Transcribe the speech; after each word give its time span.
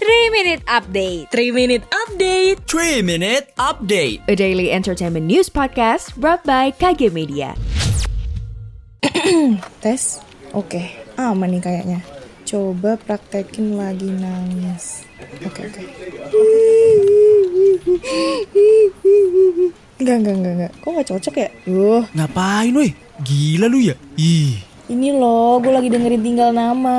3 0.00 0.32
Minute 0.32 0.64
Update. 0.64 1.28
3 1.28 1.52
Minute 1.52 1.84
Update. 1.92 2.56
3 2.64 3.04
Minute 3.04 3.52
Update. 3.60 4.24
A 4.32 4.34
daily 4.34 4.72
entertainment 4.72 5.28
news 5.28 5.52
podcast 5.52 6.16
brought 6.16 6.40
by 6.48 6.72
KG 6.72 7.12
Media. 7.12 7.52
Tes? 9.84 10.24
Oke. 10.56 10.80
Aman 11.20 11.52
nih 11.52 11.60
kayaknya. 11.60 12.00
Coba 12.48 12.96
praktekin 12.96 13.76
lagi 13.76 14.08
nangis. 14.08 15.04
Oke 15.44 15.68
oke. 15.68 15.82
Enggak 20.00 20.16
enggak 20.24 20.34
enggak 20.40 20.52
enggak. 20.56 20.72
Kok 20.80 20.90
gak 20.96 21.08
cocok 21.12 21.34
ya? 21.36 21.48
Duh. 21.68 22.02
Ngapain 22.16 22.72
woi? 22.72 22.88
Gila 23.20 23.68
lu 23.68 23.84
ya? 23.84 24.00
Ih 24.16 24.69
ini 24.90 25.14
loh 25.14 25.62
gue 25.62 25.70
lagi 25.70 25.86
dengerin 25.86 26.18
tinggal 26.18 26.50
nama 26.50 26.98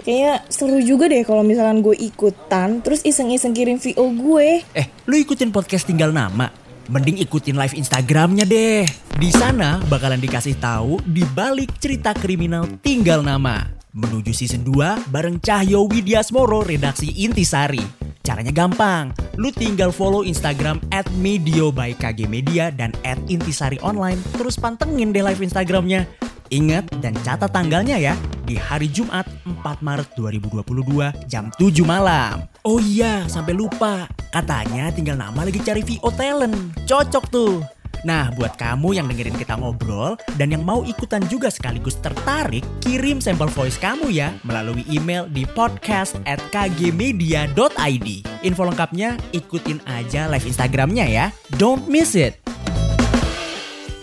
Kayaknya 0.00 0.34
seru 0.48 0.80
juga 0.80 1.04
deh 1.06 1.20
kalau 1.20 1.44
misalkan 1.44 1.84
gue 1.84 1.92
ikutan 1.92 2.80
Terus 2.80 3.04
iseng-iseng 3.04 3.52
kirim 3.52 3.76
VO 3.76 4.08
gue 4.16 4.64
Eh, 4.72 4.86
lu 5.04 5.20
ikutin 5.20 5.52
podcast 5.52 5.84
tinggal 5.84 6.16
nama? 6.16 6.48
Mending 6.86 7.18
ikutin 7.18 7.58
live 7.58 7.74
Instagramnya 7.74 8.46
deh. 8.46 8.86
Di 9.18 9.30
sana 9.34 9.82
bakalan 9.90 10.22
dikasih 10.22 10.54
tahu 10.62 11.02
di 11.02 11.26
balik 11.34 11.82
cerita 11.82 12.14
kriminal 12.14 12.78
tinggal 12.78 13.26
nama. 13.26 13.66
Menuju 13.90 14.30
season 14.30 14.62
2 14.62 15.10
bareng 15.10 15.42
Cahyo 15.42 15.90
Widyasmoro 15.90 16.62
redaksi 16.62 17.10
Intisari. 17.26 17.82
Caranya 18.22 18.54
gampang, 18.54 19.10
lu 19.34 19.50
tinggal 19.50 19.90
follow 19.90 20.22
Instagram 20.22 20.78
at 20.94 21.06
Medio 21.18 21.74
by 21.74 21.90
KG 21.96 22.30
Media 22.30 22.70
dan 22.70 22.94
at 23.02 23.18
Intisari 23.26 23.82
Online. 23.82 24.18
Terus 24.38 24.54
pantengin 24.54 25.10
deh 25.10 25.26
live 25.26 25.42
Instagramnya. 25.42 26.25
Ingat 26.50 26.86
dan 27.02 27.14
catat 27.26 27.50
tanggalnya 27.50 27.98
ya, 27.98 28.14
di 28.46 28.54
hari 28.54 28.86
Jumat 28.86 29.26
4 29.42 29.82
Maret 29.82 30.14
2022 30.14 31.26
jam 31.26 31.50
7 31.58 31.82
malam. 31.82 32.46
Oh 32.62 32.78
iya, 32.78 33.26
sampai 33.26 33.54
lupa. 33.54 34.06
Katanya 34.30 34.94
tinggal 34.94 35.18
nama 35.18 35.42
lagi 35.42 35.58
cari 35.58 35.82
VO 35.82 36.10
talent. 36.14 36.54
Cocok 36.86 37.24
tuh. 37.30 37.62
Nah, 38.06 38.30
buat 38.38 38.54
kamu 38.54 38.94
yang 38.94 39.10
dengerin 39.10 39.34
kita 39.34 39.58
ngobrol 39.58 40.14
dan 40.38 40.54
yang 40.54 40.62
mau 40.62 40.86
ikutan 40.86 41.26
juga 41.26 41.50
sekaligus 41.50 41.98
tertarik, 41.98 42.62
kirim 42.78 43.18
sampel 43.18 43.50
voice 43.50 43.80
kamu 43.82 44.14
ya 44.14 44.30
melalui 44.46 44.86
email 44.86 45.26
di 45.26 45.42
podcast 45.42 46.14
at 46.22 46.38
kgmedia.id. 46.54 48.08
Info 48.46 48.62
lengkapnya 48.62 49.18
ikutin 49.34 49.82
aja 49.90 50.30
live 50.30 50.46
Instagramnya 50.46 51.06
ya. 51.10 51.26
Don't 51.58 51.90
miss 51.90 52.14
it! 52.14 52.45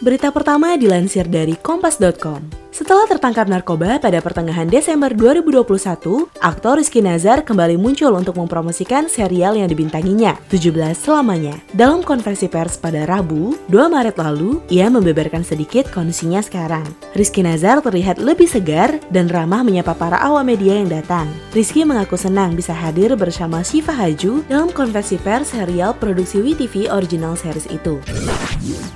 Berita 0.04 0.36
pertama 0.36 0.76
dilansir 0.76 1.32
dari 1.32 1.56
kompas.com. 1.56 2.63
Setelah 2.74 3.06
tertangkap 3.06 3.46
narkoba 3.46 4.02
pada 4.02 4.18
pertengahan 4.18 4.66
Desember 4.66 5.14
2021, 5.14 6.26
aktor 6.42 6.82
Rizky 6.82 7.06
Nazar 7.06 7.46
kembali 7.46 7.78
muncul 7.78 8.10
untuk 8.18 8.34
mempromosikan 8.42 9.06
serial 9.06 9.54
yang 9.54 9.70
dibintanginya, 9.70 10.34
17 10.50 10.98
selamanya. 10.98 11.54
Dalam 11.70 12.02
konversi 12.02 12.50
pers 12.50 12.82
pada 12.82 13.06
Rabu, 13.06 13.54
2 13.70 13.78
Maret 13.94 14.18
lalu, 14.18 14.58
ia 14.74 14.90
membeberkan 14.90 15.46
sedikit 15.46 15.86
kondisinya 15.94 16.42
sekarang. 16.42 16.82
Rizky 17.14 17.46
Nazar 17.46 17.78
terlihat 17.86 18.18
lebih 18.18 18.50
segar 18.50 18.98
dan 19.14 19.30
ramah 19.30 19.62
menyapa 19.62 19.94
para 19.94 20.18
awam 20.18 20.50
media 20.50 20.74
yang 20.74 20.90
datang. 20.90 21.30
Rizky 21.54 21.86
mengaku 21.86 22.18
senang 22.18 22.58
bisa 22.58 22.74
hadir 22.74 23.14
bersama 23.14 23.62
Syifa 23.62 23.94
Haju 23.94 24.42
dalam 24.50 24.74
konversi 24.74 25.22
pers 25.22 25.54
serial 25.54 25.94
produksi 25.94 26.42
WTV 26.42 26.90
original 26.90 27.38
series 27.38 27.70
itu. 27.70 28.02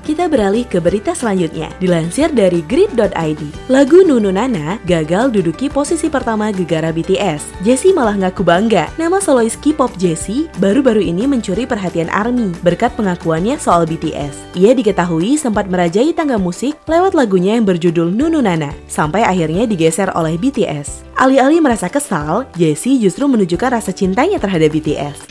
Kita 0.08 0.32
beralih 0.32 0.64
ke 0.64 0.80
berita 0.80 1.12
selanjutnya, 1.12 1.68
dilansir 1.84 2.32
dari 2.32 2.64
grid.id. 2.64 3.67
Lagu 3.68 4.00
Nunu 4.00 4.32
Nana 4.32 4.80
gagal 4.88 5.28
duduki 5.28 5.68
posisi 5.68 6.08
pertama 6.08 6.56
gegara 6.56 6.88
BTS. 6.88 7.68
Jessie 7.68 7.92
malah 7.92 8.16
ngaku 8.16 8.40
bangga. 8.40 8.88
Nama 8.96 9.20
solois 9.20 9.60
K-pop 9.60 9.92
Jessie 10.00 10.48
baru-baru 10.64 11.04
ini 11.04 11.28
mencuri 11.28 11.68
perhatian 11.68 12.08
ARMY 12.08 12.56
berkat 12.64 12.96
pengakuannya 12.96 13.60
soal 13.60 13.84
BTS. 13.84 14.56
Ia 14.56 14.72
diketahui 14.72 15.36
sempat 15.36 15.68
merajai 15.68 16.16
tangga 16.16 16.40
musik 16.40 16.80
lewat 16.88 17.12
lagunya 17.12 17.60
yang 17.60 17.68
berjudul 17.68 18.08
Nunu 18.08 18.40
Nana, 18.40 18.72
sampai 18.88 19.28
akhirnya 19.28 19.68
digeser 19.68 20.16
oleh 20.16 20.40
BTS. 20.40 21.04
Alih-alih 21.20 21.60
merasa 21.60 21.92
kesal, 21.92 22.48
Jessie 22.56 23.04
justru 23.04 23.28
menunjukkan 23.28 23.84
rasa 23.84 23.92
cintanya 23.92 24.40
terhadap 24.40 24.72
BTS. 24.72 25.28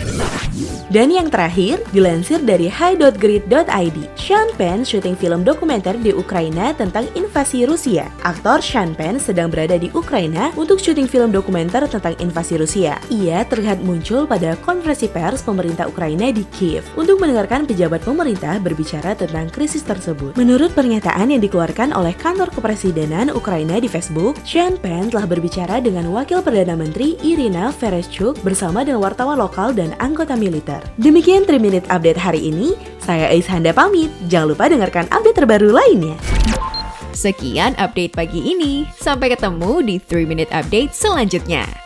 Dan 0.86 1.10
yang 1.10 1.26
terakhir, 1.26 1.82
dilansir 1.90 2.38
dari 2.46 2.70
high.grid.id, 2.70 3.98
Sean 4.14 4.48
Penn 4.54 4.86
syuting 4.86 5.18
film 5.18 5.42
dokumenter 5.42 5.98
di 5.98 6.14
Ukraina 6.14 6.70
tentang 6.78 7.10
invasi 7.18 7.66
Rusia. 7.66 8.06
Aktor 8.22 8.62
Sean 8.62 8.94
Penn 8.94 9.18
sedang 9.18 9.50
berada 9.50 9.74
di 9.74 9.90
Ukraina 9.90 10.54
untuk 10.54 10.78
syuting 10.78 11.10
film 11.10 11.34
dokumenter 11.34 11.82
tentang 11.90 12.14
invasi 12.22 12.54
Rusia. 12.54 13.02
Ia 13.10 13.42
terlihat 13.50 13.82
muncul 13.82 14.30
pada 14.30 14.54
konferensi 14.62 15.10
pers 15.10 15.42
pemerintah 15.42 15.90
Ukraina 15.90 16.30
di 16.30 16.46
Kiev 16.54 16.86
untuk 16.94 17.18
mendengarkan 17.18 17.66
pejabat 17.66 18.06
pemerintah 18.06 18.62
berbicara 18.62 19.18
tentang 19.18 19.50
krisis 19.50 19.82
tersebut. 19.82 20.38
Menurut 20.38 20.70
pernyataan 20.70 21.34
yang 21.34 21.42
dikeluarkan 21.42 21.98
oleh 21.98 22.14
kantor 22.14 22.46
kepresidenan 22.54 23.34
Ukraina 23.34 23.82
di 23.82 23.90
Facebook, 23.90 24.38
Sean 24.46 24.78
Penn 24.78 25.10
telah 25.10 25.26
berbicara 25.26 25.82
dengan 25.82 26.06
Wakil 26.14 26.46
Perdana 26.46 26.78
Menteri 26.78 27.18
Irina 27.26 27.74
Vereshchuk 27.74 28.38
bersama 28.46 28.86
dengan 28.86 29.02
wartawan 29.02 29.42
lokal 29.42 29.74
dan 29.74 29.90
anggota 29.98 30.38
militer. 30.38 30.75
Demikian 30.98 31.46
3 31.46 31.60
Minute 31.62 31.86
Update 31.86 32.18
hari 32.18 32.50
ini. 32.50 32.74
Saya 32.98 33.30
Ais 33.30 33.46
Handa 33.46 33.70
pamit. 33.70 34.10
Jangan 34.26 34.52
lupa 34.52 34.66
dengarkan 34.66 35.06
update 35.14 35.38
terbaru 35.38 35.70
lainnya. 35.70 36.18
Sekian 37.14 37.72
update 37.78 38.12
pagi 38.12 38.42
ini. 38.42 38.84
Sampai 38.98 39.30
ketemu 39.32 39.80
di 39.80 39.96
3 40.02 40.26
Minute 40.26 40.52
Update 40.52 40.92
selanjutnya. 40.92 41.85